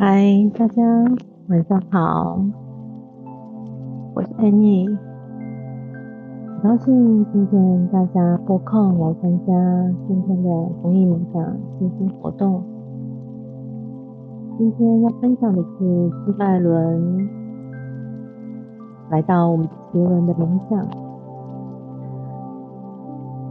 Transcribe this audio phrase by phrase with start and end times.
[0.00, 0.22] 嗨，
[0.56, 0.80] 大家
[1.48, 2.38] 晚上好，
[4.14, 4.96] 我是 Annie，
[6.62, 9.52] 很高兴今天大家拨空来参加
[10.06, 10.48] 今天的
[10.80, 11.42] 公益冥想
[11.80, 12.62] 静心活动。
[14.56, 17.28] 今天要分享的是斯拜伦，
[19.10, 20.86] 来到我们杰伦的冥想。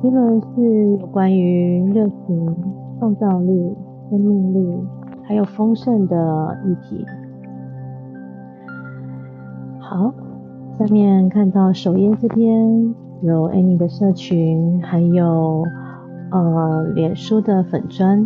[0.02, 2.56] 杰伦是有关于热情、
[3.00, 3.76] 创造力、
[4.10, 4.88] 生命力。
[5.28, 7.06] 还有丰盛的议题。
[9.78, 10.14] 好，
[10.80, 15.66] 下面看到首页这边有 Annie 的社群，还有
[16.32, 18.26] 呃脸书的粉砖，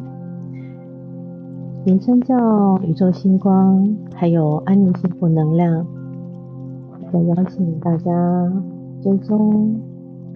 [1.84, 5.84] 名称叫宇宙星光，还有安宁幸福能量。
[7.12, 8.12] 再邀请大家
[9.02, 9.76] 追踪、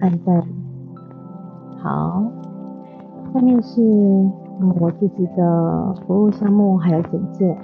[0.00, 0.42] 按赞。
[1.78, 2.24] 好，
[3.32, 4.28] 下面是。
[4.58, 7.56] 嗯，我自己的服务项目还有简介。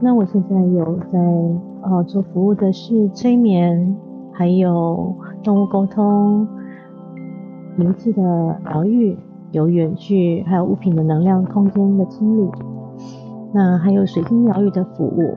[0.00, 1.18] 那我现在有在
[1.82, 3.96] 呃做服务的是催眠，
[4.32, 6.46] 还有动物沟通、
[7.76, 9.18] 灵气的疗愈、
[9.50, 12.48] 有远距，还有物品的能量空间的清理。
[13.52, 15.36] 那还有水晶疗愈的服务。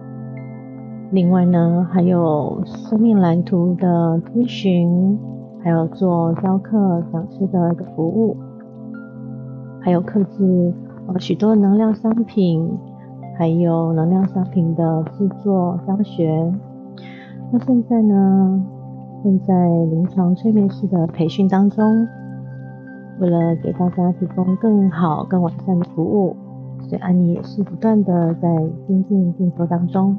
[1.10, 5.18] 另外呢，还有生命蓝图的咨询，
[5.64, 8.38] 还有做教课讲师的一个服务。
[9.82, 10.74] 还有克制
[11.08, 12.78] 呃许多能量商品，
[13.38, 16.52] 还有能量商品的制作教学。
[17.52, 18.64] 那现在呢，
[19.24, 19.54] 正在
[19.92, 22.08] 临床催眠师的培训当中，
[23.20, 26.36] 为了给大家提供更好、更完善的服务，
[26.80, 28.48] 所以安妮也是不断的在
[28.88, 30.18] 精进进修当中。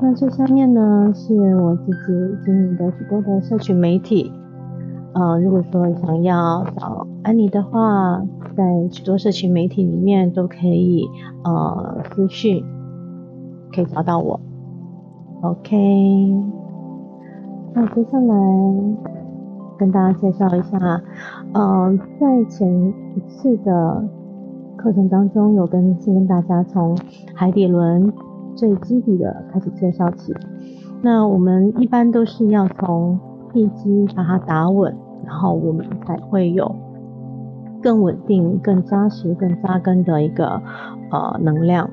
[0.00, 4.32] 那这下面呢，是我自己经营的许多的社群媒体。
[5.12, 8.22] 呃，如果说想要找而你的话，
[8.56, 11.06] 在许多社群媒体里面都可以
[11.44, 12.64] 呃私讯，
[13.74, 14.40] 可以找到我。
[15.42, 15.76] OK，
[17.74, 18.34] 那接下来
[19.78, 21.02] 跟大家介绍一下，
[21.52, 24.02] 呃，在前一次的
[24.76, 26.96] 课程当中，有跟先跟大家从
[27.34, 28.12] 海底轮
[28.54, 30.34] 最基底的开始介绍起。
[31.02, 33.18] 那我们一般都是要从
[33.52, 34.94] 地基把它打稳，
[35.24, 36.74] 然后我们才会有
[37.82, 40.60] 更稳定、更扎实、更扎根的一个
[41.10, 41.88] 呃能量。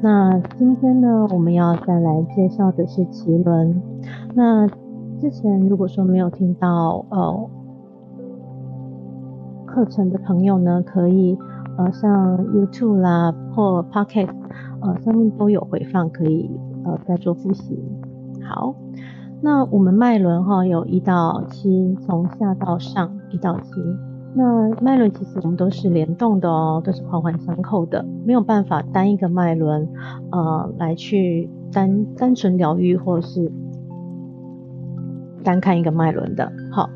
[0.00, 3.80] 那今天呢，我们要再来介绍的是脐轮。
[4.34, 4.66] 那
[5.20, 7.50] 之前如果说没有听到呃
[9.66, 11.38] 课程的朋友呢，可以
[11.78, 14.28] 呃上 YouTube 啦或 Pocket
[14.80, 16.50] 呃上面都有回放，可以
[16.84, 17.82] 呃再做复习。
[18.42, 18.74] 好。
[19.44, 23.72] 那我们脉轮哈有一到七，从下到上一到七。
[24.34, 29.86] 那脉轮其实我们都是联动的哦，都是环环相扣的，没有办法单一个脉轮
[30.30, 33.52] 呃来去单单纯疗愈或是
[35.44, 36.50] 单看一个脉轮的。
[36.70, 36.88] 好，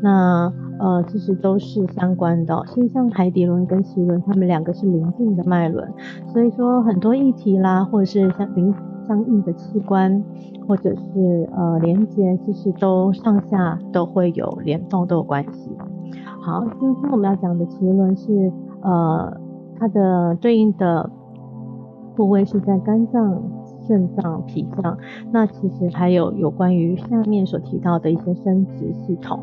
[0.00, 5.92] 那呃其实都是相关的，其实像海底轮跟脐轮，它们两个是邻近的脉轮，
[6.32, 8.72] 所以说很多议题啦，或者是像邻
[9.08, 10.22] 相应的器官。
[10.68, 15.70] 或者是呃连接，其实都上下都会有联动，都有关系。
[16.46, 19.36] 好，今天我们要讲的脐轮是呃
[19.80, 21.10] 它的对应的
[22.14, 23.42] 部位是在肝脏、
[23.84, 24.96] 肾脏、脾脏。
[25.32, 29.40] 那其实还有有关于下面所提到的一些生殖系统。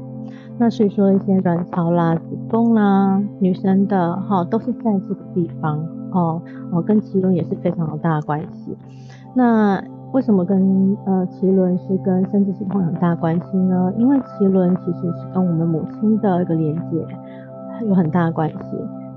[0.58, 8.78] 那所以说一些卵巢啦、子宫啦、女生的哈都是在这个地方哦哦，跟脐轮也是非常有大的关系。
[9.34, 13.92] 那为什么跟呃脐轮是跟生殖系统有很大关系呢？
[13.98, 17.06] 因为脐轮其实是跟我们母亲的一个连接
[17.88, 18.56] 有很大的关系。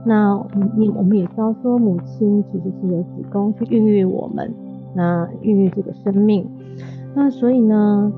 [0.04, 0.42] 那
[0.74, 4.50] 你我们也知道说母亲其实是由子宫去孕育我们，
[4.94, 6.48] 那孕育这个生命。
[7.14, 8.10] 那所以呢，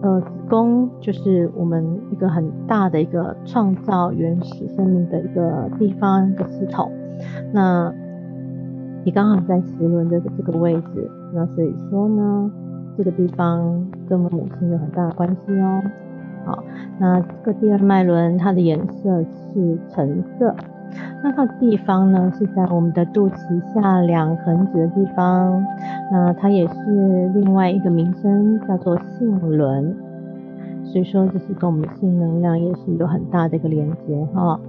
[0.00, 6.90] 呃子宫就是我们一个很大的一个创造原始生命的一个地方一个系统。
[7.52, 7.92] 那
[9.04, 12.50] 你刚好在脐轮的这个位置，那所以说呢，
[12.96, 15.82] 这个地方跟我们母亲有很大的关系哦。
[16.46, 16.62] 好，
[17.00, 20.54] 那这个第二脉轮它的颜色是橙色，
[21.22, 25.60] 那它的地方呢是在我们的肚脐下两横指的地方，
[26.12, 29.92] 那它也是另外一个名称叫做性轮，
[30.84, 34.60] 所以说这是跟我们的性能量也是有很大的一个连接哈。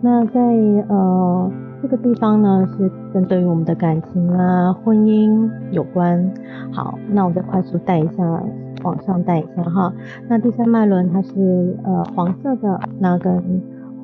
[0.00, 0.40] 那在
[0.88, 1.50] 呃。
[1.84, 6.32] 这个地方呢是针对于我们的感情啊、婚姻有关。
[6.72, 8.42] 好，那我再快速带一下，
[8.82, 9.92] 往上带一下哈。
[10.26, 13.34] 那第三脉轮它是呃黄色的，那跟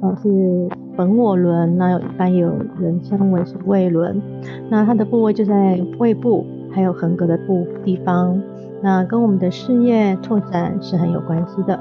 [0.02, 4.20] 呃是本我轮，那有一般有人称为是胃轮，
[4.68, 8.38] 那它的部位就在胃部，还有横膈的部地方，
[8.82, 11.80] 那跟我们的事业拓展是很有关系的。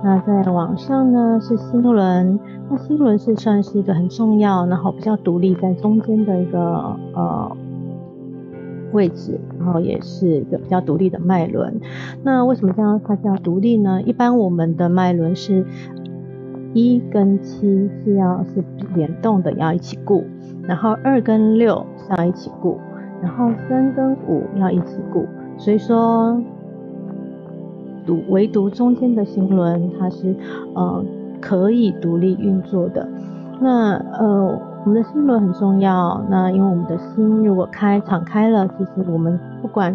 [0.00, 2.38] 那在往上呢是心轮，
[2.70, 6.60] 那心轮是算是一个很重要，然后比较独立在中间的一个
[7.14, 7.56] 呃
[8.92, 11.80] 位置，然后也是一个比较独立的脉轮。
[12.22, 14.00] 那为什么叫它叫独立呢？
[14.02, 15.64] 一般我们的脉轮是
[16.74, 18.62] 一跟七是要是
[18.94, 20.22] 联动的，要一起顾，
[20.62, 22.78] 然后二跟六是要一起顾，
[23.20, 26.40] 然后三跟五要一起顾，所以说。
[28.08, 30.34] 独唯独中间的心轮，它是
[30.74, 31.04] 呃
[31.42, 33.06] 可以独立运作的。
[33.60, 36.24] 那呃我们的心轮很重要。
[36.30, 39.94] 那因为我们的心如果开敞开了，其实我们不管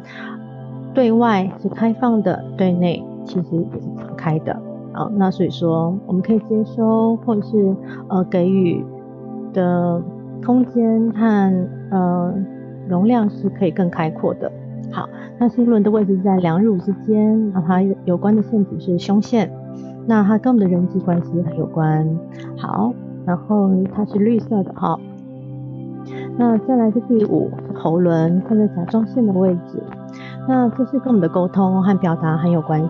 [0.94, 4.54] 对外是开放的，对内其实也是敞开的
[4.92, 5.10] 啊。
[5.16, 7.76] 那所以说我们可以接收或者是
[8.10, 8.86] 呃给予
[9.54, 10.00] 的
[10.46, 12.34] 空间和呃
[12.88, 14.52] 容量是可以更开阔的。
[14.92, 15.10] 好，
[15.40, 19.52] 那心轮的位置在两乳之间，那它有关的线体是胸线，
[20.06, 22.08] 那它跟我们的人际关系很有关。
[22.58, 22.94] 好，
[23.26, 25.00] 然后它是绿色的哈。
[26.38, 29.82] 那再来是第五喉轮，它在甲状腺的位置，
[30.48, 32.90] 那这是跟我们的沟通和表达很有关系。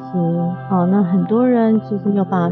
[0.70, 2.52] 好，那很多人其实有把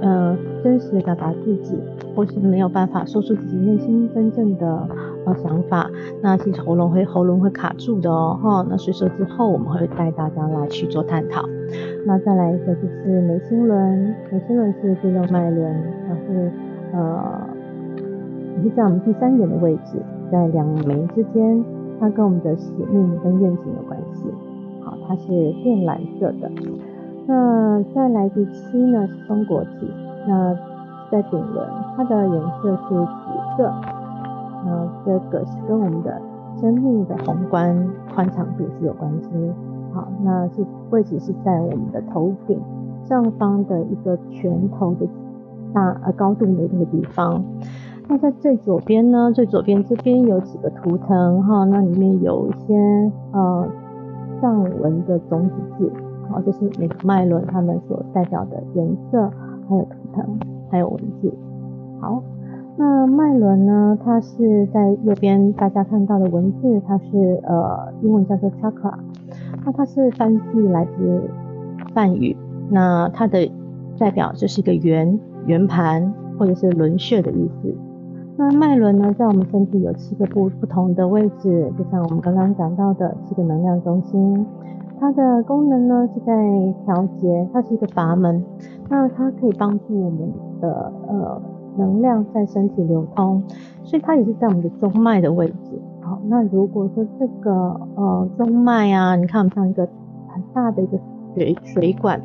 [0.00, 1.78] 呃真实的表达自己，
[2.18, 4.88] 或是没有办法说出自己内心真正的
[5.24, 5.34] 呃。
[5.38, 5.88] 想法，
[6.20, 11.44] 那其实喉咙会喉咙会卡住的哦，哈，那所以说之后我们会带大家来去做探讨。
[12.04, 15.72] 那再来一个就是眉心轮，眉心轮是第六脉轮，
[16.08, 16.50] 它是
[16.92, 17.40] 呃，
[18.56, 21.64] 也是在我们第三点的位置，在两眉之间，
[22.00, 24.24] 它跟我们的使命跟愿景有关系。
[24.82, 25.30] 好，它是
[25.62, 26.50] 靛蓝色的。
[27.28, 29.88] 那再来第七呢是松果体，
[30.26, 30.52] 那
[31.10, 31.66] 在顶轮，
[31.96, 33.72] 它的颜色是紫色。
[34.64, 36.20] 那这个是跟我们的
[36.60, 39.28] 生命的宏观宽敞度是有关系。
[39.92, 42.60] 好，那是位置是在我们的头顶
[43.04, 45.06] 上方的一个拳头的
[45.72, 47.42] 大呃高度的那个地方。
[48.08, 52.74] 那在最左边呢，最左边这边有几个图腾哈，那里面有一些
[53.32, 53.66] 呃
[54.40, 55.92] 藏文的种子字，
[56.30, 59.30] 好，这是每个脉轮它们所代表的颜色，
[59.68, 60.38] 还有图腾，
[60.70, 61.32] 还有文字。
[62.00, 62.22] 好。
[62.80, 63.98] 那脉轮呢？
[64.04, 68.94] 它是在右边大家看到的文字，它是呃英文叫做 chakra，
[69.66, 71.28] 那它是翻译来自
[71.92, 72.36] 梵语，
[72.70, 73.50] 那它的
[73.98, 77.74] 代表就是一个圆圆盘或者是轮穴的意思。
[78.36, 84.46] 那脉轮呢，在我们身体有七个不不同的位置，就像我们刚刚讲到的七个能量中心，
[85.00, 88.44] 它的功能呢是在调节，它是一个阀门，
[88.88, 91.42] 那它可以帮助我们的呃。
[91.76, 93.40] 能量在身体流通，
[93.84, 95.80] 所以它也是在我们的中脉的位置。
[96.00, 97.52] 好，那如果说这个
[97.94, 99.86] 呃中脉啊，你看像一个
[100.26, 100.98] 很大的一个
[101.36, 102.20] 水水管，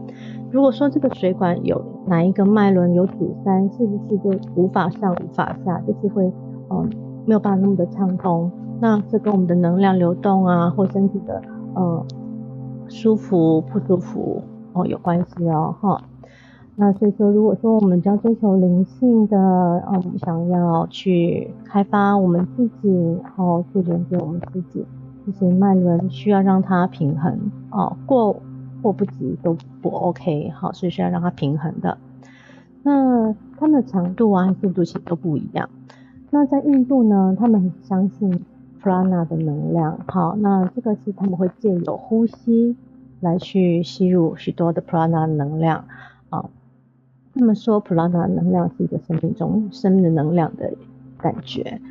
[0.49, 6.33] 如果说这个水管有哪一个脉轮有阻塞，是不是就无法上无法下，就是会
[6.71, 6.89] 嗯
[7.27, 8.51] 没有办法那么的畅通？
[8.79, 11.39] 那这跟我们的能量流动啊，或身体的
[11.75, 12.03] 呃
[12.89, 14.44] 舒服不舒服
[14.74, 16.03] 哦有关系哦，哈。
[16.75, 19.38] 那所以说，如果说我们要追求灵性的，
[19.91, 22.89] 嗯，想要去开发我们自己，
[23.21, 24.83] 然后去连接我们自己，
[25.24, 28.42] 其实脉轮需要让它平衡，哦，过
[28.81, 31.95] 或不及都不 OK，好，所以需要让它平衡的。
[32.81, 35.69] 那它们的强度啊、速度其实都不一样。
[36.31, 38.44] 那在印度呢，他们很相信
[38.83, 42.75] prana 的能量，好，那这个是他们会借由呼吸
[43.21, 45.85] 来去吸入许多的 prana 能量，
[46.30, 46.49] 啊。
[47.35, 50.71] 他们说普拉纳能量是一个生命中生命的能量的
[51.18, 51.81] 感觉，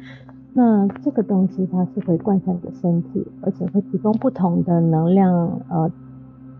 [0.52, 5.90] 那这个东西它是会贯穿着身体，而且会提供不同的能量呃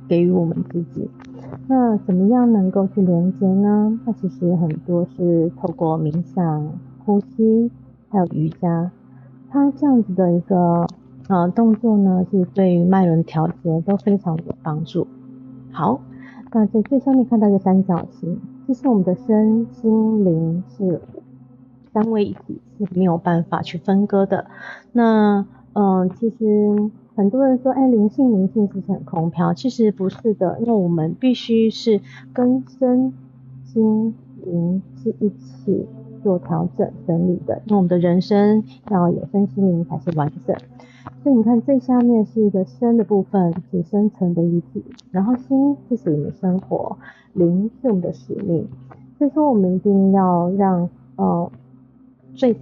[0.09, 1.09] 给予我们自己。
[1.69, 4.01] 那怎么样能够去连接呢？
[4.05, 6.73] 那其实很多是透过冥想、
[7.05, 7.71] 呼吸，
[8.09, 8.91] 还有瑜伽，
[9.53, 10.87] 它这样子的一个
[11.29, 15.07] 呃动作呢，是对于脉轮调节都非常有帮助。
[15.71, 16.01] 好，
[16.53, 18.41] 那在最上面看到一个三角形。
[18.67, 21.03] 其实我们的身心灵是
[21.93, 24.47] 三位一体，是没有办法去分割的。
[24.93, 25.45] 那
[25.75, 29.53] 嗯，其实很多人说，哎，灵性灵性是不是很空飘？
[29.53, 32.01] 其实不是的，因为我们必须是
[32.33, 33.13] 跟身
[33.65, 34.15] 心
[34.47, 35.87] 灵是一起
[36.23, 37.61] 做调整整理的。
[37.67, 40.57] 因为我们的人生要有身心灵才是完整。
[41.23, 46.97] 所以你看最下面是一个身的部分，是深层的一体，然后心是属于生活。
[47.33, 48.69] 灵是我们的使命，
[49.17, 51.51] 所以说我们一定要让呃
[52.35, 52.55] 最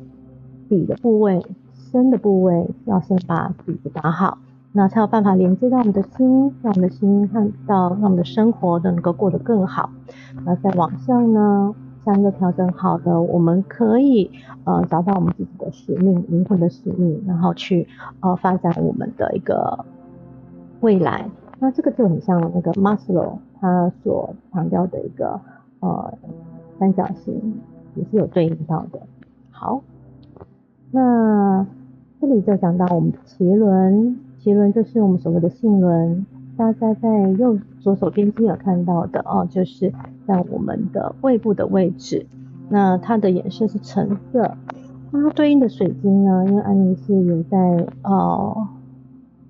[0.69, 4.38] 底的部位、深的部位要先把底子打好，
[4.73, 9.90] 那才有办法连接到我们的心，让我们的心看到，让我们的生活都能够过得更好。
[10.45, 11.75] 那再往上呢？
[12.04, 14.30] 三个调整好的，我们可以
[14.64, 17.87] 呃找到我们自己的使命，灵魂的使命，然后去
[18.21, 19.85] 呃发展我们的一个
[20.80, 21.28] 未来。
[21.59, 25.38] 那这个就很像那个 Maslow 他所强调的一个
[25.80, 26.14] 呃
[26.78, 27.61] 三角形，
[27.95, 29.00] 也是有对应到的。
[29.50, 29.83] 好，
[30.90, 31.66] 那
[32.19, 36.25] 这里就讲到我们的脐轮，脐轮就是我们所谓的性轮。
[36.57, 39.92] 大家在右左手边边有看到的哦，就是
[40.31, 42.27] 在我们的胃部的位置。
[42.69, 44.57] 那它的颜色是橙色。
[45.11, 47.59] 它对应的水晶呢，因为安妮是有在
[48.03, 48.69] 呃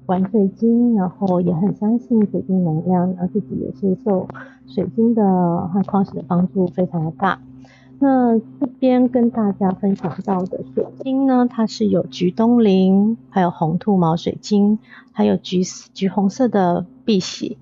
[0.06, 4.26] 玩水晶，然后也很相信水晶能量，然后自己也是受
[4.66, 7.38] 水晶的和矿石的帮助非常的大。
[7.98, 14.78] 那这边跟大家分享到的水晶呢，它是有橘东林，还有红兔毛水晶，
[15.12, 17.58] 还有橘橘红色的碧玺，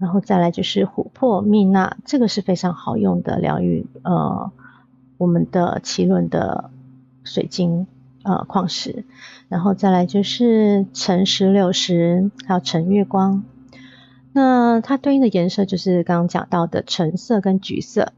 [0.00, 4.50] 然后再来就是琥珀蜜蜡，这个是非常好用的疗愈呃
[5.18, 6.70] 我们的脐轮的
[7.22, 7.86] 水晶
[8.22, 9.04] 呃矿石，
[9.48, 13.44] 然后再来就是橙石榴石，还有橙月光，
[14.32, 18.14] 那它对应的颜色就是刚刚讲到的橙色跟橘色。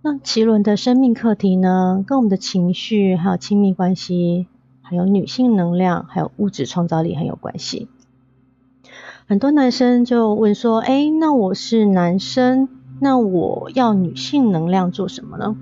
[0.00, 4.46] 那奇轮的生命课题呢，跟我们的情绪、还有亲密关系、
[4.80, 7.90] 还有女性能量、还有物质创造力很有关系。
[9.30, 12.68] 很多男生就问说：“哎，那我是男生，
[12.98, 15.56] 那我要女性能量做什么呢？”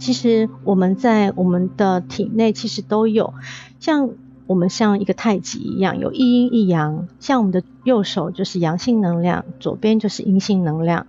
[0.00, 3.34] 其实我们在我们的体内其实都有，
[3.80, 4.08] 像
[4.46, 7.08] 我们像一个太极一样，有一阴一阳。
[7.20, 11.06] 像我们的右手就是阳性能量，左边就是阴性能量。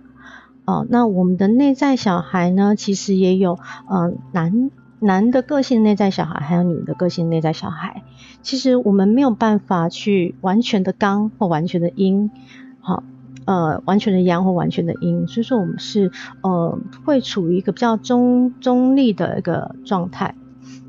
[0.66, 2.76] 哦，那我们的内在小孩呢？
[2.76, 3.58] 其实也有，
[3.90, 4.70] 嗯，男
[5.00, 8.02] 男的个性内在小孩，还有女的个性内在小孩。
[8.42, 12.30] 其实我们没有办法去完全的刚或完全的阴，
[12.80, 13.02] 好，
[13.46, 15.26] 呃，完全的阳或完全的阴。
[15.26, 20.34] 所以说我们是，呃，会处于一个比较中中立的一个状态。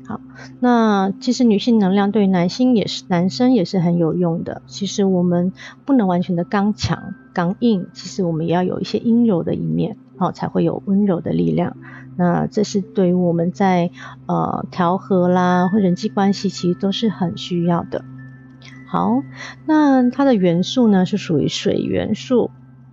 [0.06, 0.20] 好，
[0.60, 4.60] 那其实女性能量对男性也是，男生也是很有用的。
[4.66, 5.52] 其实我们
[5.84, 11.76] 不能完全的刚强、刚硬，其实我们也要有一些阴柔的一面，好才会有温柔的力量。
[12.16, 13.90] 那这是对于我们在
[14.26, 18.04] 呃调和啦或人际关系，其实都是很需要的。
[18.86, 19.22] 好，
[19.66, 22.50] 那它的元素呢是属于水元素。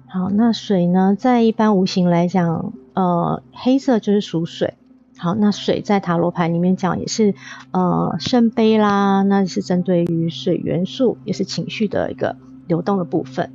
[0.07, 4.75] 好，那水呢在一般无形来讲，呃，黑色就是属水。
[5.17, 7.35] 好，那水在塔罗牌里面讲也是，
[7.71, 13.51] 呃，圣杯啦，那是针对于水元素，也是情绪的一个流动的部分。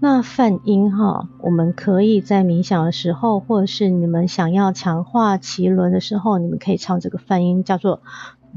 [0.00, 8.02] 那泛音哈，我们可以在冥想的时候，或者是你们想要强化脐轮的时候，你们可以唱这个泛音，叫做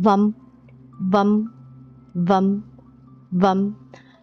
[0.02, 0.34] vam
[1.12, 1.48] vam
[2.14, 2.62] vam
[3.32, 3.74] vam，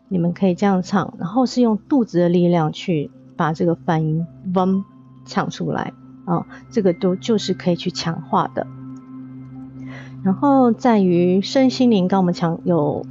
[0.08, 4.84] 你们可以这样唱，然后是用肚子的力量去把这个泛音 vam
[5.24, 5.94] 唱出来。
[6.26, 8.66] 啊，这个都就是可以去强化的。
[10.22, 13.04] 然后在于身心灵，刚我们强有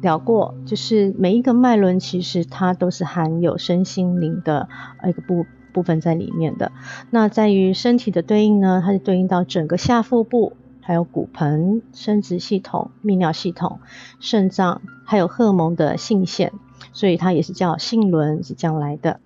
[0.00, 4.68] 聊过，就是每一个脉轮其实它都是含有身心灵的
[5.06, 6.72] 一个部部分在里面的。
[7.10, 13.80] 那在于身体的对应呢，它是对应到整个下腹部，还有骨盆、生殖系统、泌尿系统、
[14.20, 16.52] 肾脏，还有荷尔蒙的性腺，
[16.92, 19.20] 所以它也是叫性轮，是这样来的。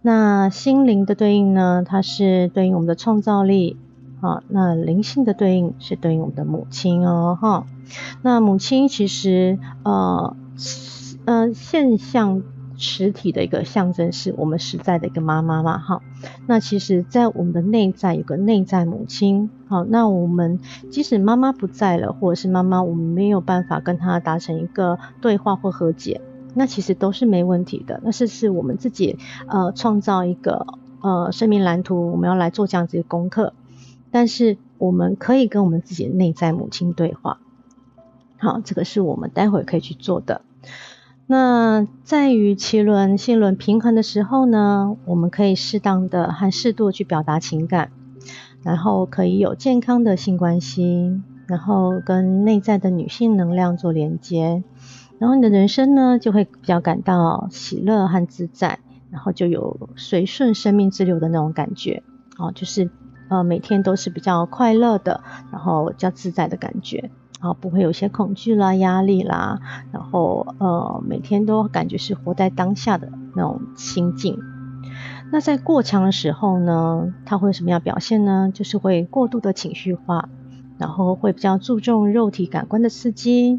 [0.00, 1.84] 那心灵的对应呢？
[1.86, 3.76] 它是对应我们的创造力，
[4.22, 7.66] 啊，那灵性的对应是对应我们的母亲哦，哈。
[8.22, 10.36] 那母亲其实呃
[11.26, 12.42] 呃现象
[12.76, 16.00] 实体的一个象征是我们实在的一个妈妈嘛，哈。
[16.46, 26.20] 那其实，在我们的内在有个内在母亲，好，那我们即使妈妈不在了，或者是妈妈我们没有办法跟她达成一个对话或和解。
[26.54, 30.66] 那其实都是没问题的，那是是我们自己呃创造一个
[31.00, 33.52] 呃生命蓝图，我们要来做这样子的功课。
[34.12, 37.40] 但是我们可以跟我们自己的内在母亲对话，
[38.38, 40.42] 好，这个是我们待会可以去做的。
[41.26, 47.90] 那在于脐轮、心轮平衡的时候呢，我们可以适当的和适度去表达情感，
[48.62, 54.62] 然后可以有健康的性关系，然后跟内在的女性能量做连接。
[55.18, 62.02] 然后你的人生呢，就会比较感到喜乐和自在，然后就有随顺生命之流的那种感觉，
[62.36, 62.90] 哦，就是
[63.32, 67.10] 呃每天都是比较快乐的，然后比较自在的感觉，
[67.40, 69.58] 然后不会有些恐惧啦、压力啦，
[69.90, 74.38] 然后呃每天都感觉是活在当下的那种心境。
[75.30, 78.50] 那在过强的时候呢，他会什么样表现呢？
[78.52, 80.28] 就是会过度的情绪化，
[80.76, 83.58] 然后会比较注重肉体感官的刺激，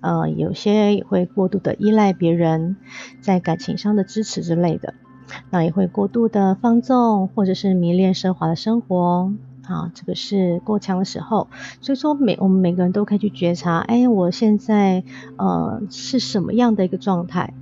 [0.00, 2.76] 呃，有些也会过度的依赖别人，
[3.20, 4.94] 在感情上的支持之类的，
[5.50, 9.32] 那也会过度的放纵，或者是迷恋奢华的生活。
[9.68, 11.48] 啊，这个是过强的时候，
[11.80, 15.02] 所以说每我们每个人都可以去觉察，哎，我现在
[15.38, 17.52] 呃是什么样的一个状态？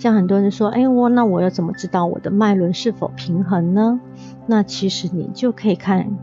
[0.00, 4.00] 像很多人说，哎，我那我要怎么知道我的脉轮是否平衡呢？
[4.48, 6.18] 那其实你就可以看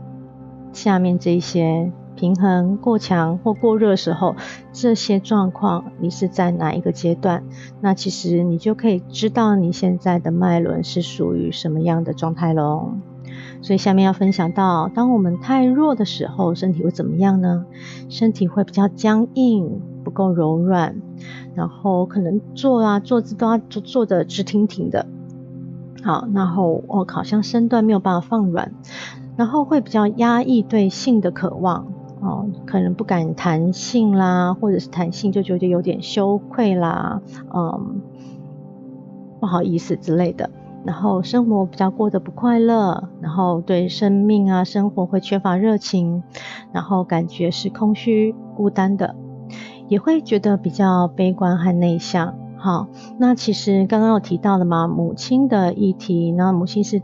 [0.74, 4.36] 下面这些平衡过强或过热时候
[4.74, 7.44] 这些状况，你是在哪一个阶段？
[7.80, 12.92] 那其实你就可以知道你现在的脉轮是属于什么样的状态喽。
[13.62, 17.64] 所以下面要分享到，当我们太弱的时候，身体会怎么样呢？
[18.10, 20.96] 身体会比较僵硬，不够柔软，
[21.54, 25.06] 然后可能坐啊坐姿都要坐坐的直挺挺的，
[26.02, 28.72] 好，然后哦好像身段没有办法放软，
[29.36, 31.86] 然后会比较压抑对性的渴望，
[32.20, 37.22] 哦，可能不敢谈性啦，或者是谈性就觉得有点羞愧啦，
[37.54, 38.00] 嗯，
[39.40, 40.50] 不好意思之类的。
[40.82, 46.22] 然后生活比较过得不快乐，然后对生命啊生活会缺乏热情，
[46.72, 49.14] 然后感觉是空虚孤单的，
[49.88, 52.34] 也会觉得比较悲观和内向。
[52.56, 57.02] 好，那其实刚刚有提到了嘛，母亲的议题，那母亲是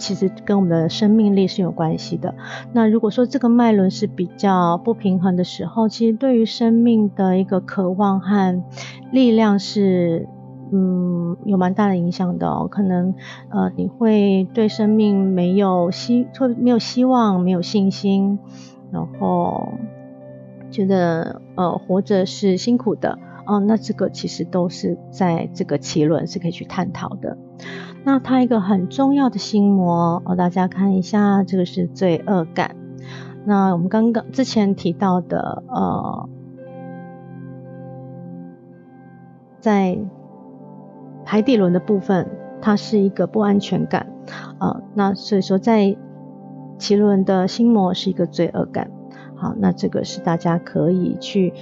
[0.00, 2.34] 其实跟我们的生命力是有关系的。
[2.72, 8.64] 那如果说这个脉轮是比较不平衡的时候，其实对于生命的一个渴望和
[9.12, 10.26] 力量是。
[10.72, 12.68] 嗯，有蛮大的影响的。
[12.68, 13.12] 可能
[13.48, 18.38] 呃，你会对生命没有希，会没有希望，没有信心，
[18.92, 19.72] 然后
[20.70, 23.58] 觉得呃，活着是辛苦的哦。
[23.58, 27.36] 那这个其实都是在这个奇轮是可以去探讨的。
[28.04, 32.74] 那它一个很重要的心魔哦，大家看一下，这个是罪恶感。
[33.44, 36.28] 那我们刚刚之前提到的呃，
[39.60, 39.98] 在
[41.24, 42.28] 海底轮的部分，
[42.60, 44.06] 它是一个不安全感，
[44.58, 45.96] 啊，那所以说在
[46.78, 48.90] 脐轮的心魔是一个罪恶感，
[49.36, 51.52] 好，那这个是大家可以去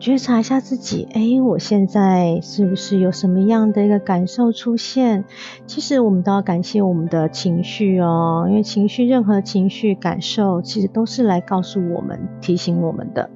[0.00, 5.24] 觉察一下自己，哎，我现在是不是有什么样的一个感受出现？
[5.66, 13.28] 其实我们都要感谢我们的情绪哦，因为情绪，任何情绪感受，其实都是来告诉我们、提醒我们的。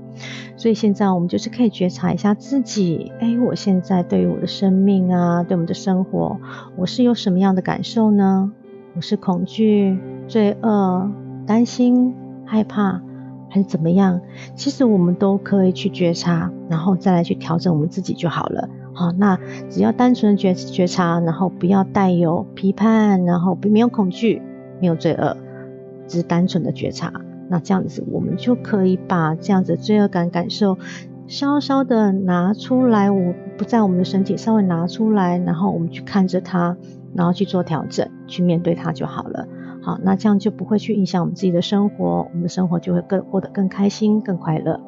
[0.57, 6.39] 所以现在我们就是可以觉察一下自己，哎，我现在对于我的生命啊，对我们的生活，
[6.77, 8.53] 我是有什么样的感受呢？
[8.95, 9.99] 我是恐惧、
[10.29, 11.11] 罪恶、
[11.45, 13.03] 担心、害怕，
[13.53, 14.19] 还是怎么样？
[14.57, 18.67] 其实我们都可以去觉察，然后再来去调整我们自己就好了。
[18.95, 19.39] 好，那
[19.69, 24.41] 只要单纯的觉觉察，然后不要带有批判，然后没有恐惧，
[24.81, 25.37] 没有罪恶，
[26.09, 27.13] 只是单纯的觉察。
[27.51, 30.79] 那这样子，我们就可以把这样子罪恶感感受
[31.27, 36.75] 稍稍的拿出来，我不在我们的身体稍微拿出来，然后我们去看着它，
[37.15, 39.47] 然后去做调整，去面对它就好了。
[39.83, 44.81] 好，那这样就不会去影响我们自己的生活，我们的生活就会更过得更开心、更快乐。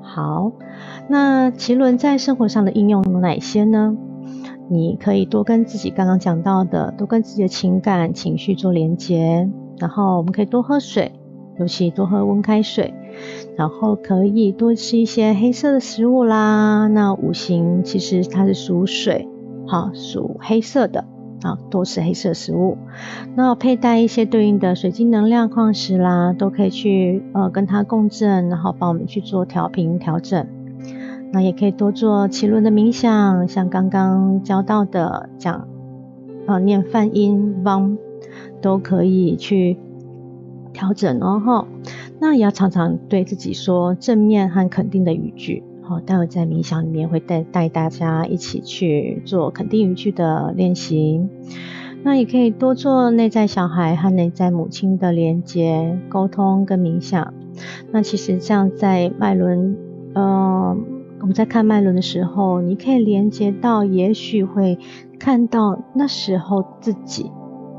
[0.00, 0.52] 好，
[1.08, 3.96] 那奇轮在生活上的应用有哪些呢？
[4.70, 11.12] 你可以多跟自己刚刚讲到的，多跟自己的情感情绪做连接，然后我们可以多喝水。
[11.58, 12.92] 尤其多喝温开水，
[13.56, 16.86] 然后可以多吃一些黑色的食物啦。
[16.86, 19.26] 那五行其实它是属水，
[19.66, 21.06] 好属黑色的
[21.42, 22.78] 啊，多吃黑色食物。
[23.34, 30.46] 那佩戴一些对应的水晶能量矿石啦，都可以去呃跟它共振，然后帮我们去做调频调整。
[31.32, 35.66] 那也可以多做奇轮的冥想，像刚刚教到的讲
[36.46, 37.96] 呃念梵音汪，
[38.60, 39.78] 都可以去。
[40.72, 41.66] 调整哦哈，
[42.20, 45.62] 那也要常常对自己说正面和肯定的语句。
[45.88, 51.24] 好，待会在冥想里面会带带大家一起去做肯定语句的练习。
[52.02, 57.32] 那也可以多做内在小孩和内在母亲的连接、沟通跟冥想。
[57.92, 59.76] 那其实这样在脉轮，
[60.14, 60.76] 呃，
[61.20, 64.80] 我们在看脉轮的时候，你可以连接到，也许会
[65.20, 67.30] 看到那时候自己。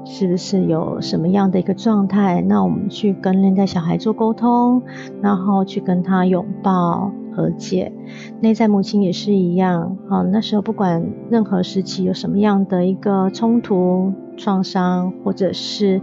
[0.09, 2.41] 是不是有什么样的一个状态？
[2.41, 4.81] 那我们去跟内在小孩做沟通，
[5.21, 7.93] 然后去跟他拥抱和解。
[8.41, 16.01] 内在母亲也是一样，好，那时候不管任何时期有什么样的一个冲突、创伤，或者是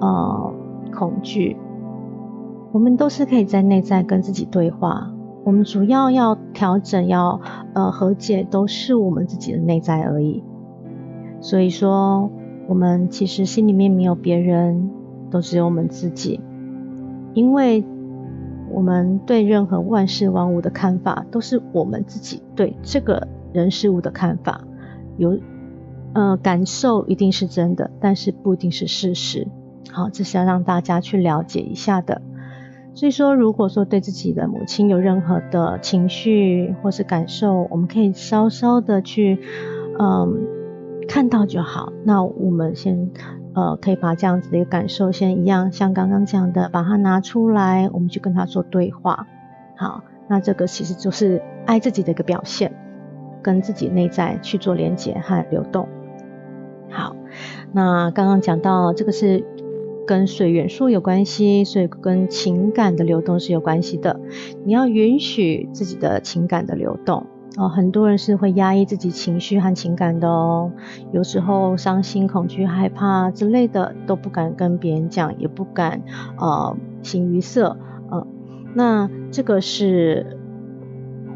[0.00, 0.54] 呃
[0.96, 1.56] 恐惧，
[2.70, 5.10] 我们都是可以在内在跟自己对话。
[5.44, 7.40] 我们主要要调整、要
[7.74, 10.44] 呃和解，都是我们自己的内在而已。
[11.40, 12.30] 所以说。
[12.68, 14.90] 我们其实心里面没有别人，
[15.30, 16.40] 都只有我们自己，
[17.32, 17.84] 因为
[18.70, 24.62] 我们对任何万事万物的看法，都是我们自己对这个人事物的看法，
[25.16, 25.38] 有
[26.14, 29.46] 呃感受一定是真的，但是不一定是事实。
[29.90, 32.20] 好，这是要让大家去了解一下的。
[32.94, 39.38] 所以说，如果说对自己的母亲有任何的情绪或是感受，我们可以稍稍的去
[39.98, 40.46] 嗯
[41.06, 41.92] 看到就好。
[42.04, 43.10] 那我们先
[43.56, 49.26] 呃可以把这样子的一个感受先一样，像刚刚讲的，把它拿出来，我们去跟他做对话。
[49.76, 52.72] 好，那这个其实就是爱自己的一个表现，
[53.42, 55.88] 跟自己内在去做连接和流动。
[56.90, 57.16] 好，
[57.72, 59.44] 那刚刚讲到这个是。
[60.08, 64.20] 跟水元素有关系，所以跟情感的流动是有关系的。
[64.64, 67.68] 你要允许自己的情感的流动哦。
[67.68, 70.70] 很多人是会压抑自己情绪和情感的哦。
[71.12, 76.02] 有时候伤心、恐惧、害怕之类的都不敢跟别人讲，也不敢
[76.38, 77.76] 呃形于色。
[78.10, 78.26] 呃，
[78.74, 80.38] 那这个是。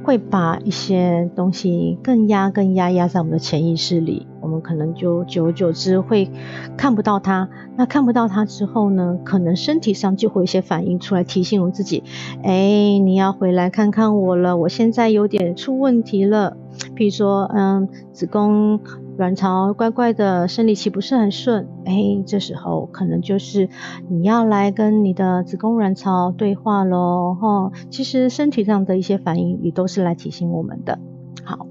[0.02, 6.28] 会把一些东西更压、更压压在我们的潜意识里，我们可能就久而久之会
[6.76, 7.48] 看不到它。
[7.76, 12.02] 那看不到它之后呢，可能身体上就会有一些反应出来，提醒我自己：
[12.42, 16.56] 哎，你要回来看看我了，我现在有点出问题了。
[16.96, 18.80] 譬如说，嗯，子宫。
[19.16, 23.68] 卵巢怪怪的，生理期不是很顺，哎，这时候可能就是
[24.08, 27.70] 你要来跟你的子宫卵巢对话喽，哈。
[27.90, 30.98] 其实身体上的一些反应也都是来提醒我们的。
[31.44, 31.66] 好，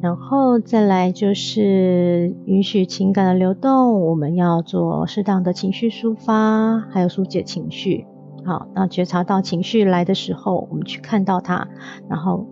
[0.00, 8.06] 然后再来就是允许情感的流动，我们要做适当的情绪抒发，还有疏解情绪。
[8.44, 11.68] 好，那觉察到情绪来的时候，我们去看到它，
[12.08, 12.46] 然后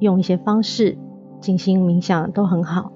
[0.00, 0.96] 用一些方式
[1.40, 2.92] 进行冥想都很好。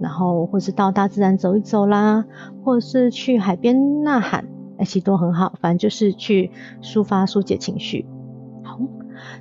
[0.00, 2.24] 然后，或是到大自然走一走啦，
[2.64, 4.46] 或是去海边呐喊，
[4.78, 5.52] 其实都很好。
[5.60, 8.06] 反正就是去抒发、疏解情绪。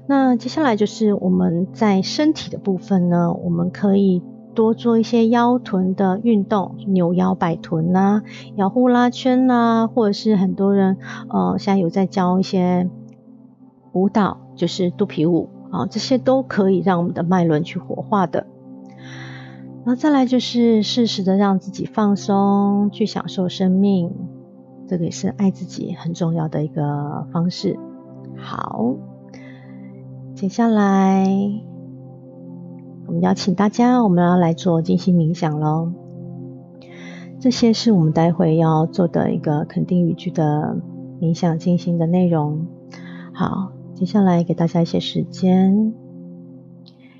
[0.09, 4.23] 那接下来就是我们在身体的部分呢，我们可以
[4.55, 8.23] 多做一些腰臀的运动，扭腰摆臀呐，
[8.55, 10.97] 摇呼啦圈呐，或者是很多人
[11.29, 12.89] 呃现在有在教一些
[13.93, 18.47] 舞蹈，就是肚皮舞啊，这些都可以让我们的脉轮去活化的。
[19.85, 24.11] 然后再来就是适时的让自己放松，去享受生命，
[24.87, 27.77] 这个也是爱自己很重要的一个方式。
[28.35, 28.95] 好，
[30.39, 31.27] 接下来
[33.07, 35.91] 我们邀请大家，我们要来做静心冥想喽。
[37.41, 40.77] 这些是我们待会要做的一个肯定语句的
[41.19, 42.65] 冥想静心的内容。
[43.33, 45.93] 好，接下来给大家一些时间。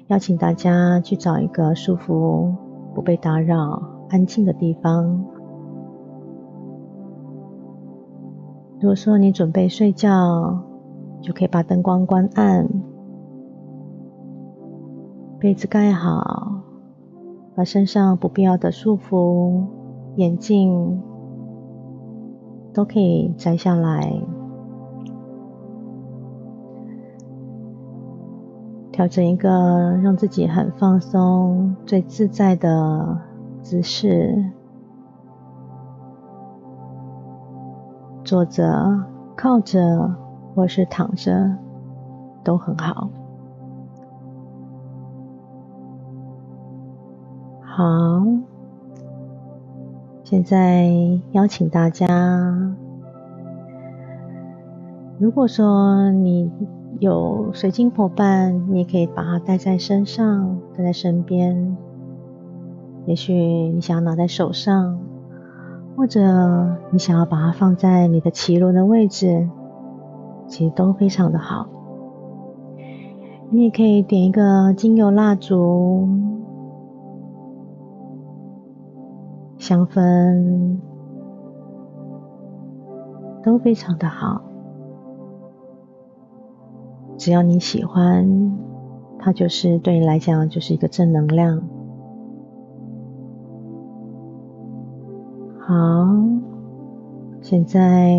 [0.08, 2.56] 邀请大家去找一个舒服、
[2.96, 5.26] 不被打扰、安静的地方。
[8.80, 10.64] 如果说你准备睡觉，
[11.20, 12.66] 就可以把灯光关暗，
[15.40, 16.52] 被子盖好，
[17.56, 19.64] 把身上不必要的束缚、
[20.18, 21.02] 眼镜
[22.74, 24.22] 都可以摘下来。
[28.92, 33.18] 调整一个让自己很放松、最自在的
[33.62, 34.44] 姿势，
[38.26, 39.06] 坐着、
[39.38, 40.14] 靠着
[40.54, 41.56] 或是躺着
[42.44, 43.10] 都很好。
[47.80, 48.26] 好，
[50.26, 50.90] 现在
[51.32, 52.06] 邀请大家，
[55.18, 56.52] 如果说你。
[57.00, 61.78] 有水晶伙伴，你也可以把它带在身上，带在身边。
[63.06, 65.00] 也许你想要拿在手上，
[65.96, 69.48] 或者你想要把它放在你的脐轮的位置，
[70.48, 71.70] 其实都非常的好。
[73.50, 76.06] 你也可以点一个精油蜡烛、
[79.60, 80.78] 香氛，
[83.44, 84.42] 都非常的好。
[87.18, 88.58] 只要你喜欢，
[89.20, 91.62] 它就是对你来讲就是一个正能量。
[95.60, 95.76] 好，
[97.42, 98.16] 现在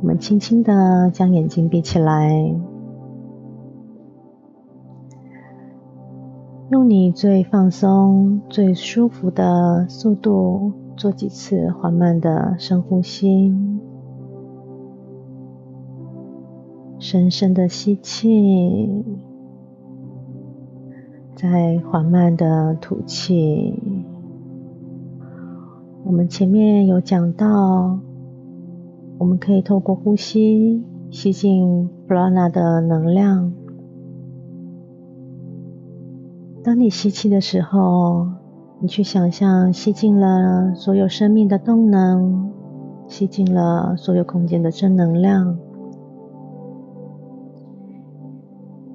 [0.00, 2.54] 我们轻轻的将眼睛闭起来，
[6.70, 13.52] 用你最放松、最舒服的速度做几次缓慢的深呼吸。
[17.00, 19.04] 深深的吸气，
[21.34, 23.74] 再缓慢的吐气。
[26.04, 27.98] 我们前面有讲到，
[29.18, 33.52] 我们可以透过呼吸吸进 prana 的能量。
[36.62, 38.26] 当你吸气的时候，
[38.80, 42.52] 你去想象吸进了所有生命的动能，
[43.08, 45.56] 吸进了所有空间的正能量。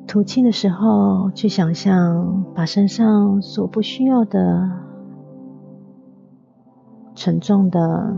[0.07, 4.69] 吐气的时候，去想象把身上所不需要的、
[7.15, 8.15] 沉重的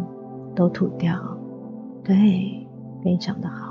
[0.54, 1.18] 都吐掉。
[2.04, 2.68] 对，
[3.02, 3.67] 非常的好。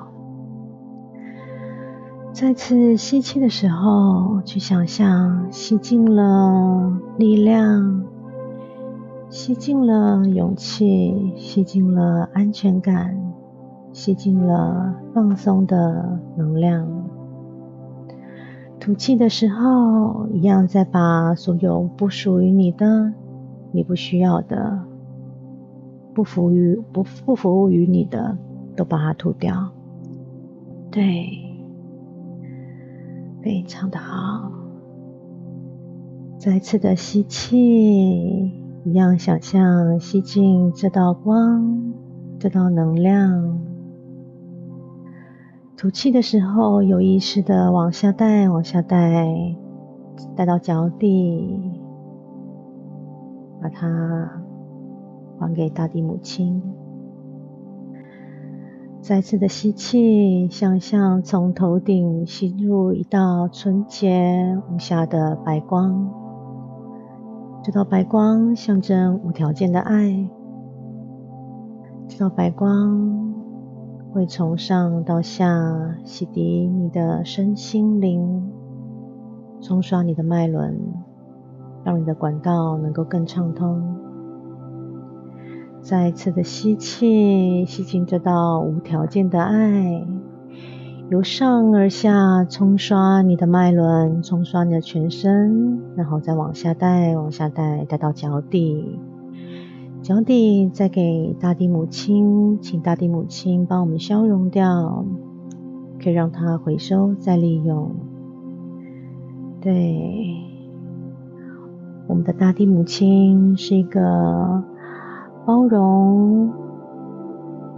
[2.38, 8.04] 再次吸气的时候，去想象吸进了力量，
[9.30, 13.16] 吸进了勇气，吸进了安全感，
[13.90, 16.86] 吸进了放松的能量。
[18.78, 23.14] 吐气的时候，一样再把所有不属于你的、
[23.72, 24.78] 你不需要的、
[26.12, 28.36] 不服于不不服务于你的，
[28.76, 29.70] 都把它吐掉。
[30.90, 31.45] 对。
[33.46, 34.50] 非常的好，
[36.36, 38.50] 再次的吸气，
[38.84, 41.94] 一样想象吸进这道光，
[42.40, 43.60] 这道能量。
[45.76, 49.28] 吐气的时候，有意识的往下带，往下带，
[50.34, 51.70] 带到脚底，
[53.62, 54.42] 把它
[55.38, 56.60] 还给大地母亲。
[59.06, 66.10] 再次的吸气，想象从头顶吸入一道纯洁无瑕的白光。
[67.62, 70.28] 这道白光象征无条件的爱。
[72.08, 73.32] 这道白光
[74.12, 75.46] 会从上到下
[76.02, 78.50] 洗涤你的身心灵，
[79.60, 80.76] 冲刷你的脉轮，
[81.84, 84.05] 让你的管道能够更畅通。
[85.86, 90.04] 再一次的吸气，吸进这道无条件的爱，
[91.10, 98.98] 由上而下冲刷你的脉轮，冲刷你的全身，然后再往下带，往下带，带到脚底，
[100.02, 105.04] 脚底再给大地母亲，请大地母亲帮我们消融掉，
[106.02, 107.94] 可以让它回收再利用。
[109.60, 110.34] 对，
[112.08, 114.64] 我们的大地母亲是一个。
[115.46, 116.52] 包容、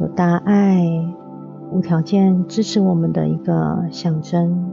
[0.01, 0.89] 有大爱、
[1.71, 4.73] 无条件支持我们的一个象征，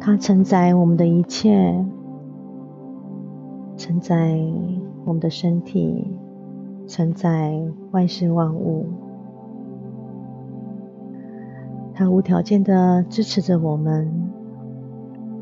[0.00, 1.86] 它承载我们的一切，
[3.76, 4.40] 承载
[5.04, 6.04] 我们的身体，
[6.88, 7.62] 承载
[7.92, 8.86] 万事万物。
[11.94, 14.32] 它无条件的支持着我们，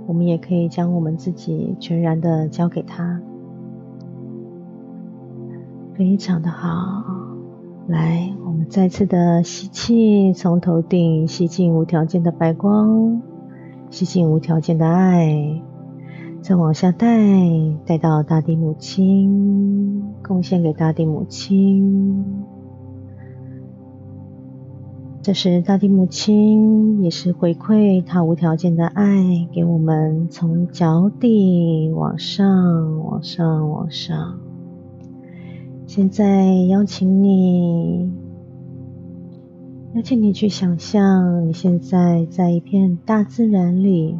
[0.06, 3.22] 我们也可以将我们自己全然的交给他。
[5.98, 7.02] 非常的好，
[7.88, 13.20] 来，我们再次的吸气，从头顶吸进无条件的白光，
[13.90, 15.60] 吸进无条件的爱，
[16.40, 17.08] 再往下带，
[17.84, 22.44] 带到大地母亲，贡献给大地母亲。
[25.20, 34.38] 这是大地母亲，也是回馈她无条件的爱给我们，从脚底往上，往上，往上。
[35.88, 38.12] 现在邀请你，
[39.94, 44.14] 邀请你去想象，你现在在一片大自然里。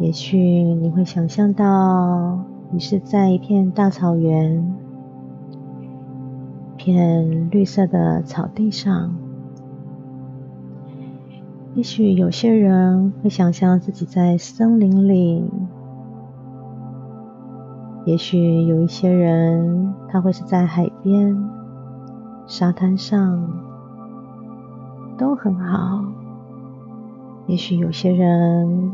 [0.00, 4.74] 也许你会想象到，你是在一片大草原，
[6.72, 9.14] 一片绿色的草地上。
[11.74, 15.44] 也许有些人会想象自己在森林里。
[18.04, 21.36] 也许有一些人，他会是在海边、
[22.46, 23.48] 沙滩上，
[25.16, 26.04] 都很好。
[27.46, 28.92] 也许有些人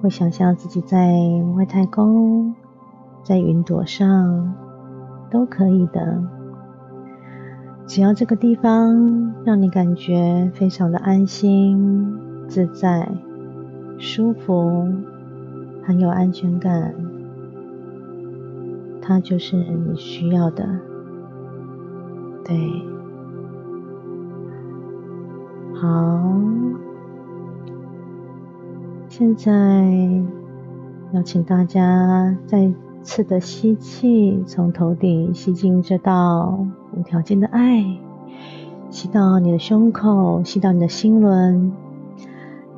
[0.00, 1.12] 会想象自己在
[1.56, 2.54] 外太空，
[3.22, 4.54] 在云朵上，
[5.30, 6.22] 都可以的。
[7.86, 13.08] 只要这个地方让你感觉非常的安心、自在、
[13.98, 14.88] 舒服，
[15.84, 16.94] 很有安全感。
[19.08, 20.66] 它就是你需要的，
[22.44, 22.58] 对，
[25.74, 25.88] 好，
[29.08, 29.52] 现在
[31.12, 37.84] 要请大家再次的吸气，从头顶吸进这道无条件的爱，
[38.90, 41.72] 吸到你的胸口，吸到你的心轮，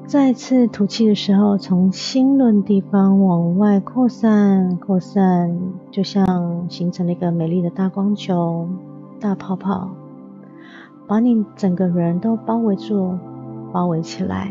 [0.09, 5.55] 再次吐气的时候，从心轮地方往外扩散，扩散，
[5.91, 8.67] 就像形成了一个美丽的大光球、
[9.21, 9.91] 大泡泡，
[11.07, 13.19] 把你整个人都包围住、
[13.71, 14.51] 包围起来。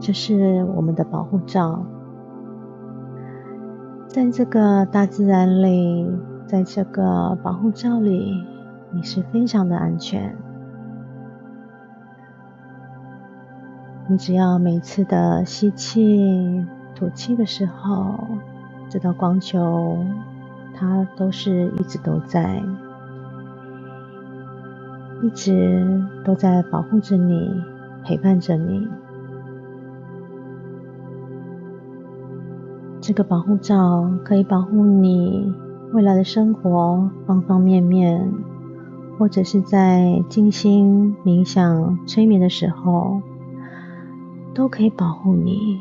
[0.00, 1.84] 这是我们的保护罩，
[4.08, 6.10] 在这个大自然里，
[6.46, 8.42] 在这个保护罩里，
[8.90, 10.34] 你是非常的安全。
[14.10, 18.18] 你只要每次的吸气、吐气的时候，
[18.88, 20.04] 这道光球
[20.74, 22.60] 它都是一直都在，
[25.22, 27.54] 一直都在保护着你，
[28.02, 28.88] 陪伴着你。
[33.00, 35.54] 这个保护罩可以保护你
[35.92, 38.28] 未来的生活方方面面，
[39.20, 43.22] 或者是在静心、冥想、催眠的时候。
[44.52, 45.80] 都可以保护你，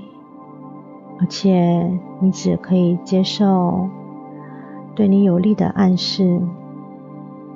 [1.19, 3.89] 而且你只可以接受
[4.95, 6.41] 对你有利的暗示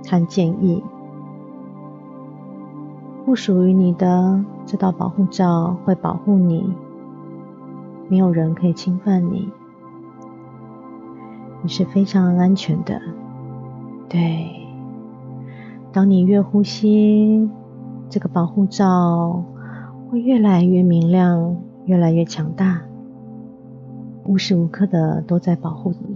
[0.09, 0.83] 和建议。
[3.25, 6.73] 不属于你的这道保护罩会保护你，
[8.09, 9.49] 没有人可以侵犯你，
[11.61, 12.99] 你是非常安全的。
[14.09, 14.51] 对，
[15.91, 17.49] 当你越呼吸，
[18.09, 19.43] 这个保护罩。
[20.13, 22.83] 会越来越明亮，越来越强大，
[24.25, 26.15] 无时无刻的都在保护你，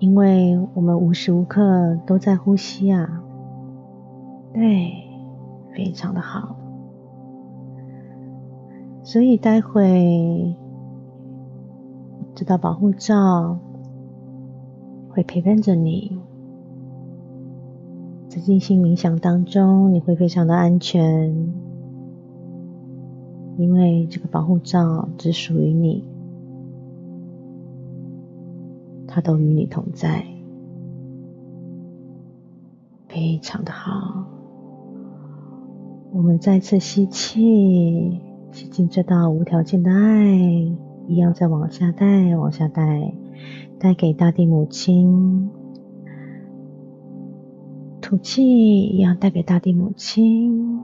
[0.00, 3.22] 因为我们无时无刻都在呼吸啊。
[4.52, 4.90] 对，
[5.72, 6.56] 非常的好。
[9.04, 10.56] 所以待会
[12.34, 13.56] 这道保护罩
[15.08, 16.18] 会陪伴着你，
[18.28, 21.71] 在静心冥想当中，你会非常的安全。
[23.58, 26.04] 因为这个保护罩只属于你，
[29.06, 30.24] 它都与你同在，
[33.08, 34.24] 非常的好。
[36.12, 40.34] 我们再次吸气，吸进这道无条件的爱，
[41.06, 43.14] 一样再往下带，往下带，
[43.78, 45.50] 带给大地母亲。
[48.00, 50.80] 吐气，一样带给大地母亲。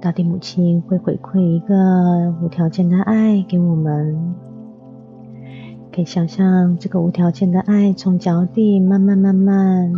[0.00, 4.34] 大地母亲会回馈一个无条件的爱给我们，
[5.92, 9.92] 可以想象这个无条件的爱从脚底慢慢慢慢，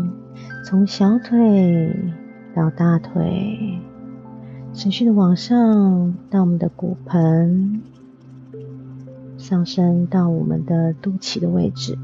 [0.64, 1.94] 从小腿
[2.54, 3.78] 到大腿，
[4.72, 7.82] 持续的往上到我们的骨盆，
[9.36, 11.98] 上升到我们的肚脐的位置，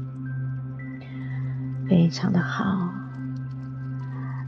[1.89, 2.96] 非常的好。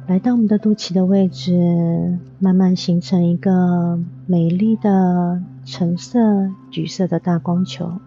[0.10, 8.00] 来到我们的肚脐的位置，慢慢形成一个美丽的橙色、橘色的大光球。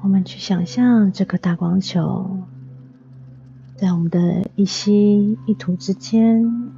[0.00, 2.38] 我们去想象这个大光球，
[3.74, 6.70] 在我们的一吸一吐之间，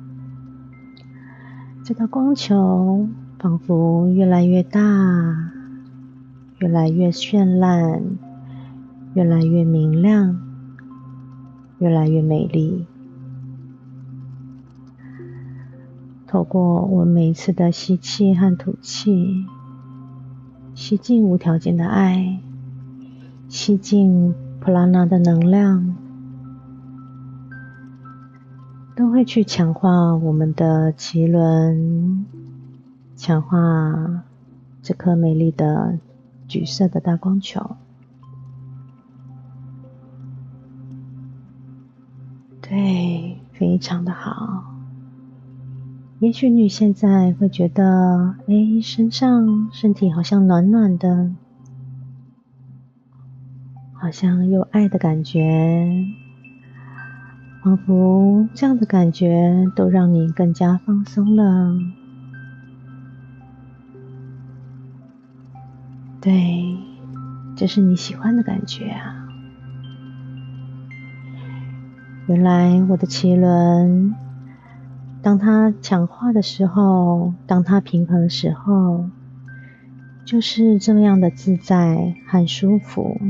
[1.84, 3.06] 这个光球
[3.38, 4.80] 仿佛越来越大，
[6.60, 8.29] 越来越绚烂。
[9.14, 10.40] 越来越明亮，
[11.78, 12.86] 越来越美丽。
[16.28, 19.46] 透过我每一次的吸气和吐气，
[20.74, 22.38] 吸进无条件的爱，
[23.48, 25.96] 吸进普拉纳的能量，
[28.94, 32.24] 都会去强化我们的脐轮，
[33.16, 34.22] 强化
[34.80, 35.98] 这颗美丽的
[36.46, 37.74] 橘色的大光球。
[42.70, 44.62] 对，非常的好。
[46.20, 51.32] 也许你现在会觉得，哎，身上身体好像暖暖的，
[53.92, 56.06] 好像有爱的感觉，
[57.64, 61.76] 仿佛这样的感觉都让你更加放松了。
[66.20, 66.76] 对，
[67.56, 69.19] 这是你喜欢的感觉啊。
[72.30, 74.14] 原来我的脐轮，
[75.20, 79.10] 当它强化的时候，当它平衡的时候，
[80.24, 83.20] 就是这么样的自在和舒服，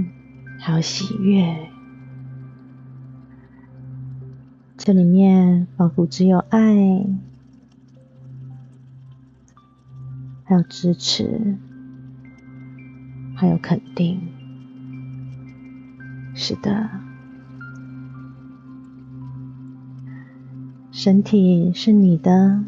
[0.59, 1.57] 还有喜悦。
[4.77, 7.07] 这里面仿佛只有爱，
[10.45, 11.57] 还有支持，
[13.35, 14.21] 还有肯定。
[16.35, 17.10] 是的。
[20.93, 22.65] 身体是你的，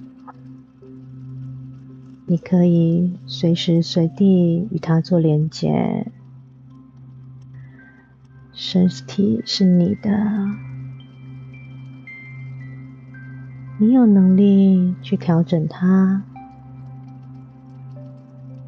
[2.26, 6.06] 你可以随时随地与它做连接。
[8.52, 10.10] 身体是你的，
[13.78, 16.22] 你有能力去调整它。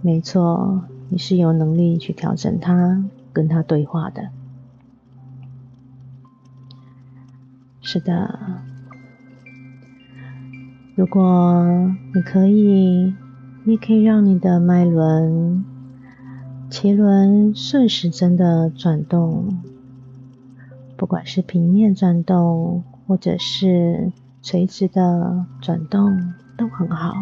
[0.02, 4.30] 没错，你是有能力去调整它，跟它对话的。
[7.80, 8.62] 是的，
[10.96, 13.12] 如果你可以，
[13.64, 15.64] 你可以让你的脉轮、
[16.70, 19.58] 脐轮顺时针的转动，
[20.96, 27.12] 不管是平面转动，或者是垂直的转动，都很好。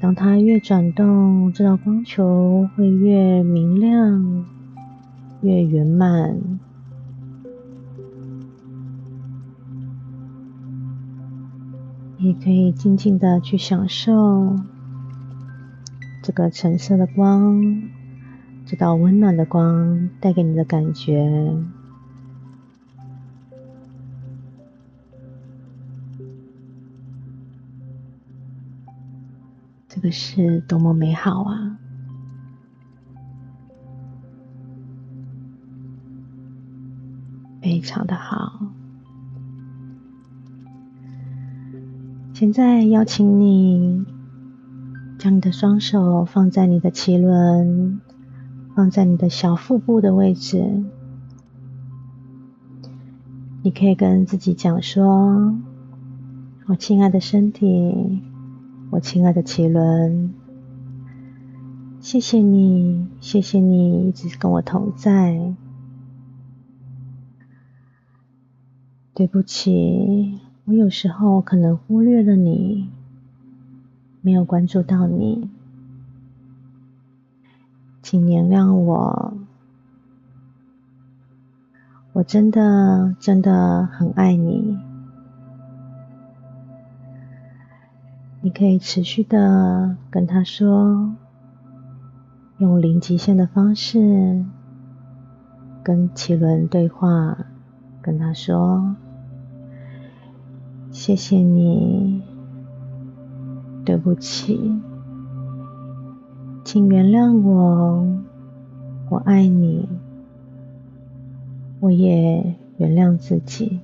[0.00, 4.44] 当它越转动，这道光球会越明亮、
[5.40, 6.60] 越圆满。
[12.24, 14.56] 你可以静静的去享受
[16.22, 17.82] 这个橙色的光，
[18.64, 21.54] 这道温暖的光带给你的感觉。
[29.86, 31.76] 这个是多么美好啊！
[37.60, 38.83] 非常的好。
[42.34, 44.04] 现在邀请你
[45.20, 48.00] 将你的双手放在你的脐轮，
[48.74, 50.82] 放在你的小腹部的位置。
[53.62, 55.54] 你可以跟自己讲说
[56.66, 58.20] ：“我亲爱的身体。”
[58.90, 60.34] 我亲爱的奇伦，
[62.00, 65.54] 谢谢你，谢谢你一直跟我同在。
[69.14, 72.90] 对不起，我有时候可能忽略了你，
[74.22, 75.50] 没有关注到你，
[78.02, 79.34] 请原谅我。
[82.14, 84.78] 我真的真的很爱你。
[88.40, 91.14] 你可以持续的跟他说，
[92.58, 94.44] 用零极限的方式
[95.82, 97.36] 跟奇伦对话，
[98.00, 98.96] 跟他说
[100.94, 102.22] ：“谢谢你，
[103.84, 104.80] 对不起，
[106.64, 108.06] 请原谅我，
[109.10, 109.88] 我爱你，
[111.80, 113.80] 我也原谅自己。”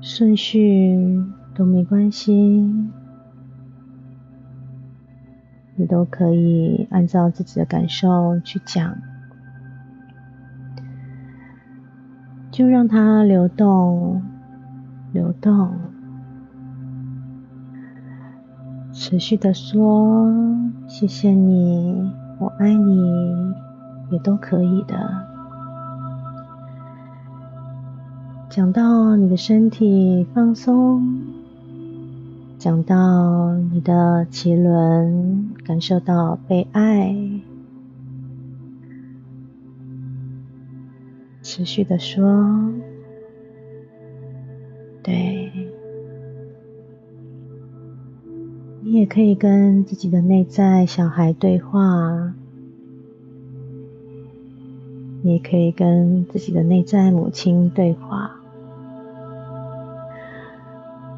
[0.00, 1.22] 顺序
[1.54, 2.32] 都没关系，
[5.76, 8.96] 你都可以按照自己的感受去讲，
[12.52, 14.22] 就让它流动，
[15.10, 15.70] 流动，
[18.92, 20.30] 持续的说
[20.86, 23.54] 谢谢你，我爱你，
[24.10, 24.94] 也都可以的。
[28.50, 31.22] 讲到你的身体放松，
[32.58, 37.16] 讲到你的脐轮感受到被爱，
[41.42, 42.22] 持续的说，
[45.02, 45.50] 对，
[48.82, 52.32] 你也可以跟自己的内在小孩对话，
[55.22, 58.30] 你也可以跟自己的内在母亲对话。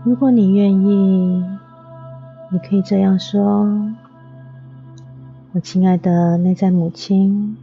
[0.05, 1.45] 如果你愿意，
[2.51, 3.67] 你可以这样说
[5.53, 7.57] ：“我亲爱的内在母亲，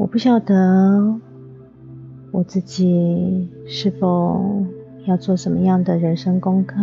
[0.00, 1.20] 我不晓得
[2.30, 4.64] 我自己是否
[5.04, 6.80] 要做什么样的人生功课。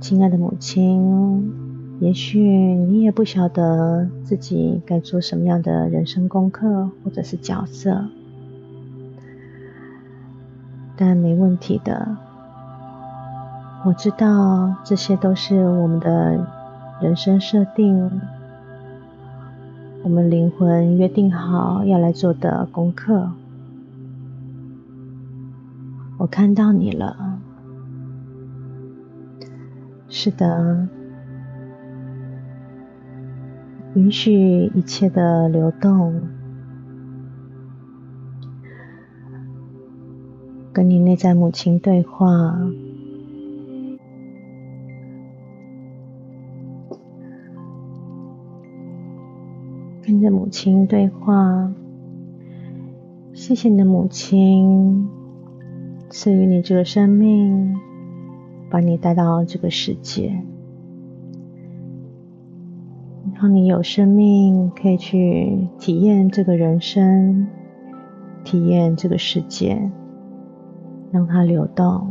[0.00, 1.52] 亲爱的母亲，
[1.98, 8.04] 也许你也不晓得自己该做什么样的人生功课，或者是角色。”
[10.96, 12.18] 但没问题的，
[13.84, 16.46] 我知道这些都是我们的
[17.00, 18.20] 人生设定，
[20.04, 23.30] 我们灵魂约定好要来做的功课。
[26.18, 27.38] 我看到你了，
[30.08, 30.88] 是的，
[33.94, 36.20] 允许一切的流动。
[40.72, 42.58] 跟你内在母亲对话，
[50.04, 51.72] 跟着母亲对话，
[53.32, 55.08] 谢谢你的母亲
[56.10, 57.76] 赐予你这个生命，
[58.68, 60.42] 把你带到这个世界，
[63.36, 67.46] 让你有生命可以去体验这个人生，
[68.42, 69.90] 体验这个世界，
[71.12, 72.08] 让它流动。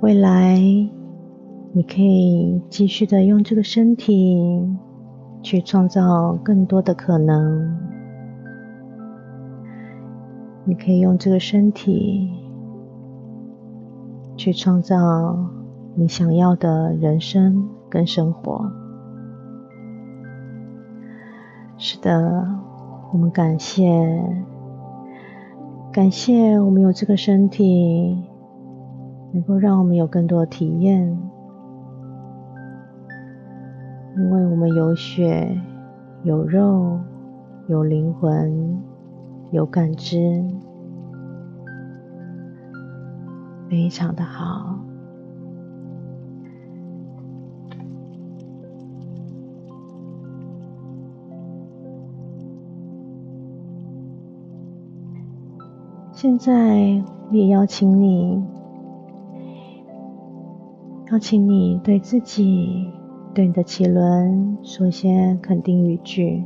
[0.00, 0.60] 未来，
[1.76, 4.64] 你可以继续的用这个身体
[5.42, 7.76] 去创造更多的可能。
[10.64, 12.30] 你可以用这个身体
[14.36, 15.36] 去创造
[15.96, 18.70] 你想要的人生跟生活。
[21.76, 22.46] 是的，
[23.12, 24.22] 我们感谢，
[25.92, 28.16] 感谢我们有这个身体。
[29.32, 31.18] 能够让我们有更多的体验，
[34.16, 35.60] 因为我们有血、
[36.22, 37.00] 有肉、
[37.66, 38.80] 有灵魂、
[39.50, 40.44] 有感知，
[43.68, 44.78] 非常的好。
[56.12, 58.42] 现在，我也邀请你。
[61.12, 62.90] 邀请你对自己、
[63.34, 66.44] 对你的脐轮说一些肯定语句。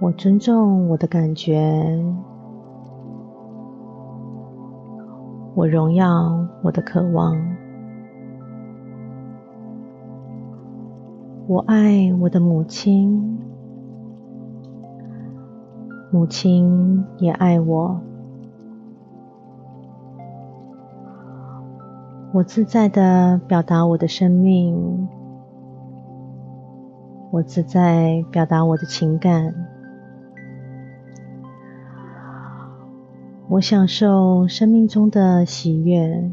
[0.00, 1.98] 我尊重我的感觉，
[5.54, 7.34] 我荣耀我的渴望，
[11.46, 13.38] 我爱我的母亲，
[16.12, 17.98] 母亲也爱我。
[22.34, 25.06] 我自在的表达我的生命，
[27.30, 29.54] 我自在表达我的情感，
[33.48, 36.28] 我享受生命中的喜悦，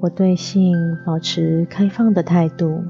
[0.00, 0.76] 我对性
[1.06, 2.82] 保持开放的态度，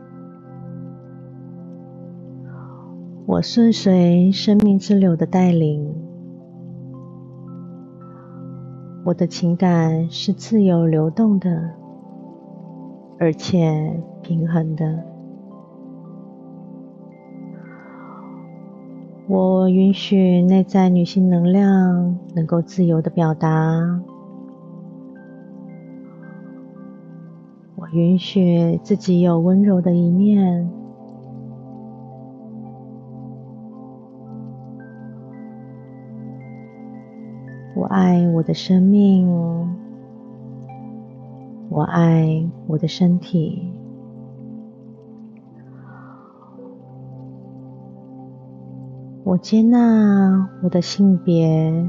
[3.27, 6.06] 我顺随生命之流的带领。
[9.07, 11.71] 我的情感是自由流动的，
[13.21, 15.05] 而且平衡的。
[19.29, 24.03] 我允许内在女性能量能够自由的表达。
[27.77, 30.69] 我允许自己有温柔的一面。
[37.77, 39.29] 我爱我的生命，
[41.69, 43.71] 我爱我的身体，
[49.25, 51.87] 我接纳我的性别，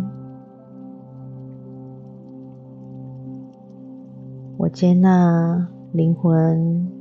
[4.57, 6.91] 我接纳灵魂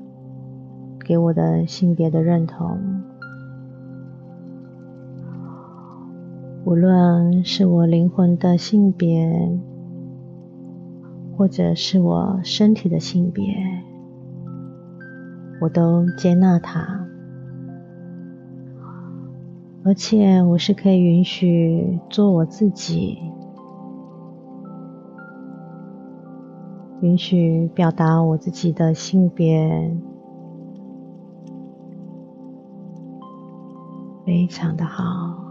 [1.00, 2.78] 给我的性别的认同。
[6.66, 9.56] 无论是我灵魂的性别，
[11.36, 13.44] 或者是我身体的性别，
[15.60, 17.06] 我都接纳它，
[19.84, 23.16] 而且我是可以允许做我自己，
[27.00, 29.96] 允许表达我自己的性别，
[34.24, 35.45] 非常的好。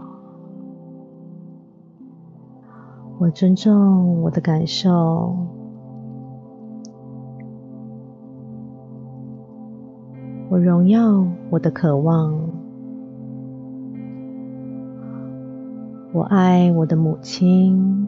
[3.18, 5.34] 我尊重我的感受，
[10.50, 12.38] 我荣耀我的渴望，
[16.12, 18.06] 我爱我的母亲，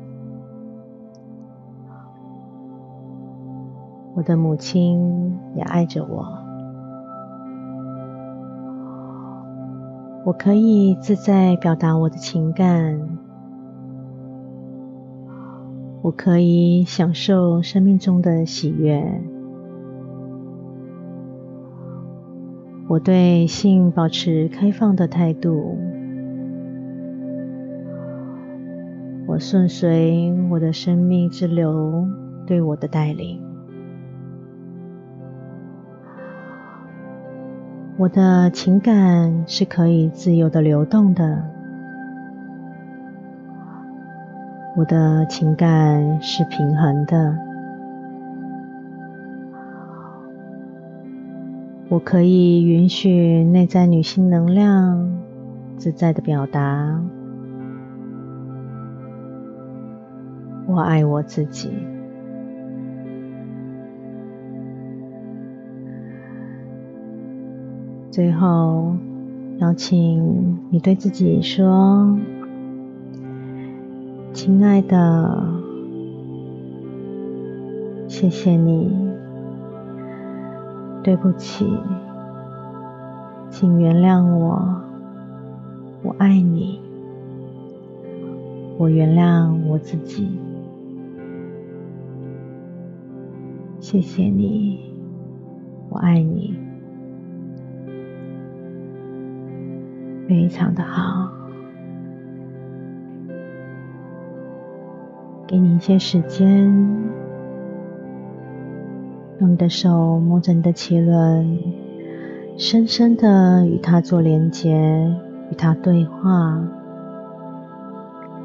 [4.15, 6.27] 我的母亲也爱着我，
[10.27, 13.18] 我可以自在表达我的情感。
[16.01, 19.05] 我可以享受生命中的喜悦。
[22.89, 25.77] 我对性保持开放的态度。
[29.27, 32.07] 我顺随我的生命之流
[32.47, 33.43] 对我的带领。
[37.99, 41.58] 我的情感是可以自由的流动的。
[44.79, 47.37] 我的情感是平衡的。
[51.89, 55.19] 我可以允许内在女性能量
[55.77, 57.03] 自在的表达。
[60.69, 61.73] 我爱我自己。
[68.13, 68.95] 最后
[69.59, 72.17] 邀请你对自己说。
[74.33, 75.53] 亲爱的，
[78.07, 78.91] 谢谢你，
[81.03, 81.67] 对不起，
[83.51, 84.63] 请原谅我，
[86.03, 86.81] 我爱你，
[88.79, 90.29] 我原谅我自己。”
[93.81, 94.81] 谢谢你，
[95.89, 96.57] 我爱你，
[100.29, 101.38] 非常的好。
[105.49, 106.47] 给你一些时间，
[109.41, 111.59] 用你的手摸着你的脐轮，
[112.59, 114.77] 深深的与它做连接，
[115.51, 116.63] 与它对话，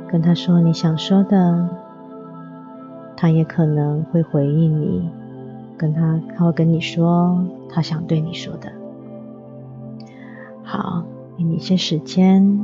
[0.07, 1.67] 跟他说你想说的，
[3.17, 5.09] 他也可能会回应你。
[5.75, 8.71] 跟他，他会跟你说他想对你说的。
[10.63, 11.03] 好，
[11.37, 12.61] 给你一些时间。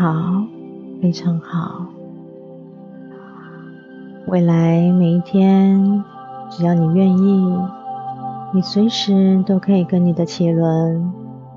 [0.00, 0.46] 好，
[1.02, 1.84] 非常好。
[4.28, 6.02] 未来每一天，
[6.48, 7.54] 只要你愿意，
[8.54, 11.12] 你随时都可以跟你的脐轮、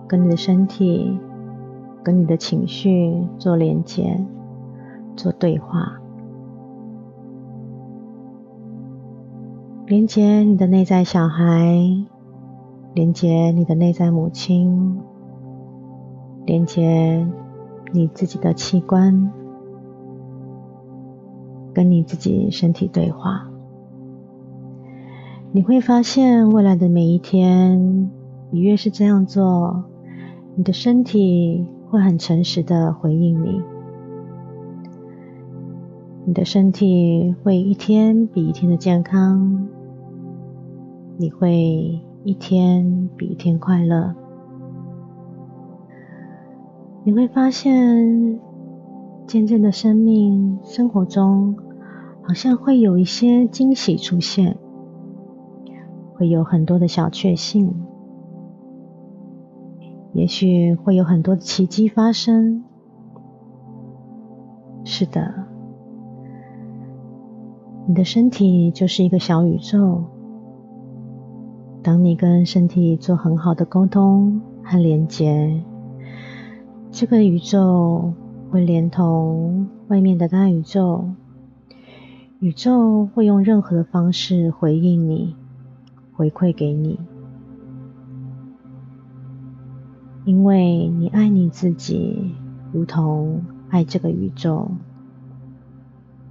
[0.10, 1.18] 跟你的身体、
[2.04, 4.22] 跟你的情绪做连接、
[5.16, 6.02] 做对话，
[9.86, 11.78] 连接你的内在小孩，
[12.94, 15.00] 连接你的内在母亲，
[16.46, 17.26] 连接。
[17.96, 19.32] 你自己的器官，
[21.76, 23.48] 跟你自己身体对话，
[25.52, 28.10] 你会发现未来的每一天，
[28.50, 29.84] 你越是这样做，
[30.56, 33.62] 你的身体会很诚实的回应你，
[36.26, 39.68] 你的身体会一天比一天的健康，
[41.18, 44.23] 你会一天比一天快乐。
[47.06, 48.40] 你会发现，
[49.28, 51.54] 渐渐的生命生活中，
[52.22, 54.58] 好像会有一些惊喜出现，
[56.14, 57.76] 会有很多的小确幸，
[60.14, 62.64] 也许会有很多的奇迹发生。
[64.86, 65.34] 是的，
[67.86, 70.02] 你的身体就是一个小宇宙。
[71.82, 75.62] 当你跟身体做很好的沟通和连接。
[76.94, 78.14] 这个宇宙
[78.52, 81.10] 会连同外面的大宇宙，
[82.40, 85.36] 宇宙会用任何的方式回应你，
[86.16, 87.00] 回馈给你，
[90.24, 92.36] 因为你爱你自己，
[92.72, 94.70] 如同爱这个宇宙，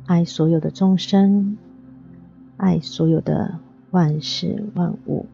[0.06, 1.58] 爱所有的众生，
[2.56, 3.58] 爱所有的
[3.90, 5.26] 万事万物。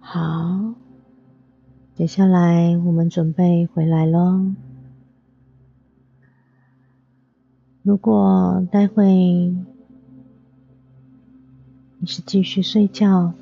[0.00, 0.79] 好。
[2.00, 4.54] 接下来我们准备回来喽。
[7.82, 9.04] 如果待会
[11.98, 13.34] 你是继续睡觉，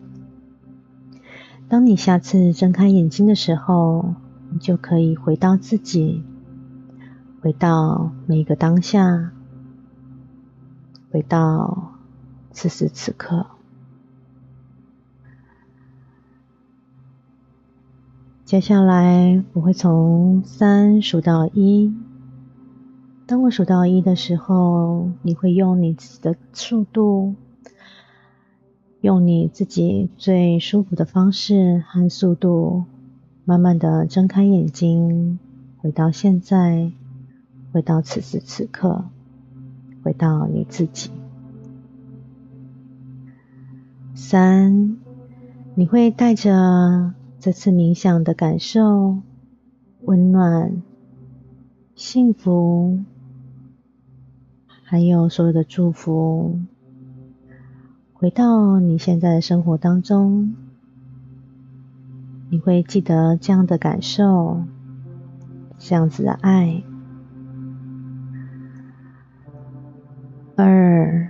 [1.68, 4.16] 当你下次睁开眼睛的时候，
[4.50, 6.24] 你就可以回到自己，
[7.40, 9.30] 回到每个当下，
[11.12, 11.92] 回到
[12.50, 13.46] 此时此刻。
[18.48, 21.94] 接下来我会从三数到一。
[23.26, 27.34] 当我数到一的时候，你会用你自己的速度，
[29.02, 32.84] 用你自己最舒服的方式和速度，
[33.44, 35.38] 慢慢的睁开眼睛，
[35.82, 36.90] 回到现在，
[37.74, 39.04] 回到此时此刻，
[40.02, 41.10] 回到你自己。
[44.14, 44.96] 三，
[45.74, 49.18] 你会带着这次冥想的感受，
[50.02, 50.82] 温暖、
[51.94, 53.04] 幸福，
[54.82, 56.58] 还有所有的祝福，
[58.12, 60.56] 回到你现在的生活当中。
[62.50, 64.64] 你会记得这样的感受，
[65.78, 66.82] 这样子的爱。
[70.56, 71.28] 二，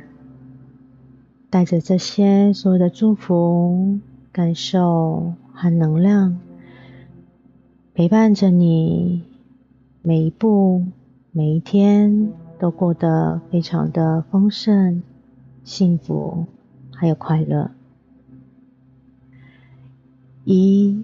[1.50, 3.98] 带着这些所有的祝福、
[4.32, 6.38] 感受和能量，
[7.92, 9.24] 陪伴着你
[10.02, 10.84] 每一步、
[11.32, 12.30] 每一天
[12.60, 15.02] 都过得非常的丰盛、
[15.64, 16.46] 幸福，
[16.92, 17.72] 还有快乐。
[20.44, 21.02] 一，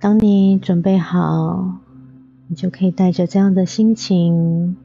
[0.00, 1.80] 当你准备好，
[2.48, 4.78] 你就可以带着这样的心情，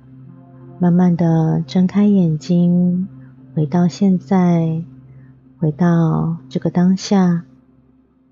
[0.77, 3.07] 慢慢的睁开眼睛，
[3.55, 4.83] 回到现在，
[5.60, 7.43] 回到这个当下，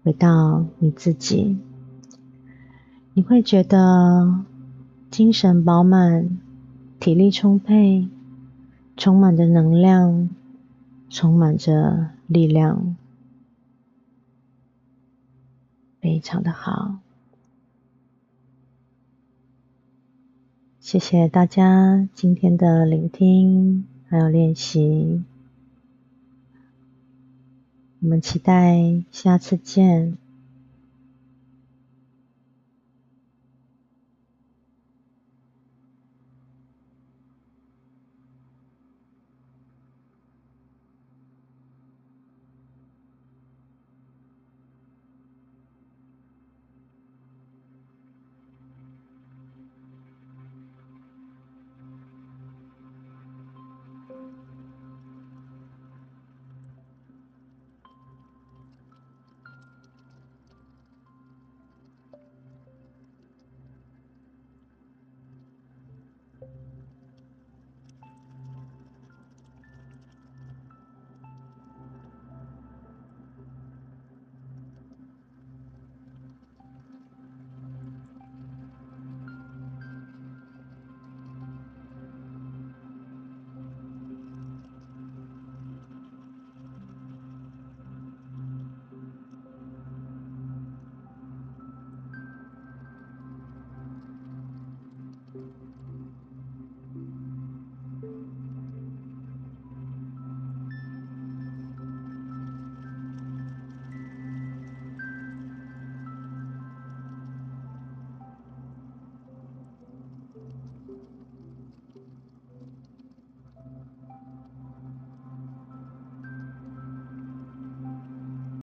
[0.03, 1.57] 回到你自己。
[3.13, 4.45] 你会觉得
[5.11, 6.37] 精神饱满，
[7.01, 8.07] 体力充沛，
[8.95, 10.29] 充满着能量，
[11.09, 12.95] 充满着力量。
[15.99, 16.99] 非常的好，
[20.79, 25.23] 谢谢大家今天的聆听还有练习，
[27.99, 30.17] 我们期待下次见。